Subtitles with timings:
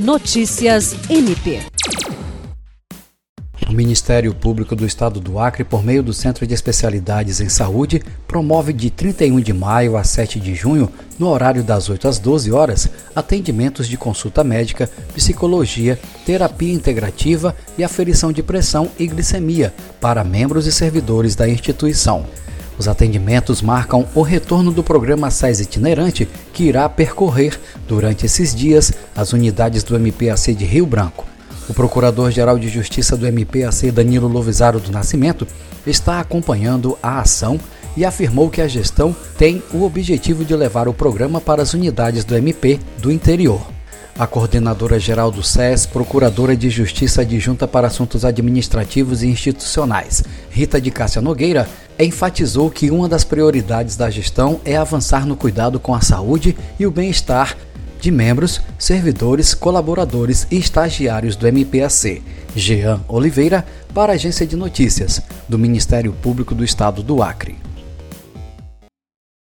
[0.00, 1.60] Notícias MP.
[3.68, 8.02] O Ministério Público do Estado do Acre, por meio do Centro de Especialidades em Saúde,
[8.26, 12.50] promove de 31 de maio a 7 de junho, no horário das 8 às 12
[12.50, 20.24] horas, atendimentos de consulta médica, psicologia, terapia integrativa e aferição de pressão e glicemia para
[20.24, 22.24] membros e servidores da instituição.
[22.80, 28.90] Os atendimentos marcam o retorno do programa SAIS itinerante, que irá percorrer, durante esses dias,
[29.14, 31.26] as unidades do MPAC de Rio Branco.
[31.68, 35.46] O Procurador-Geral de Justiça do MPAC, Danilo Lovisaro do Nascimento,
[35.86, 37.60] está acompanhando a ação
[37.94, 42.24] e afirmou que a gestão tem o objetivo de levar o programa para as unidades
[42.24, 43.60] do MP do interior.
[44.18, 50.78] A coordenadora geral do SES, Procuradora de Justiça adjunta para Assuntos Administrativos e Institucionais, Rita
[50.80, 51.66] de Cássia Nogueira,
[52.04, 56.86] enfatizou que uma das prioridades da gestão é avançar no cuidado com a saúde e
[56.86, 57.56] o bem-estar
[58.00, 62.22] de membros, servidores, colaboradores e estagiários do MPAC.
[62.56, 67.69] Jean Oliveira, para a Agência de Notícias, do Ministério Público do Estado do Acre.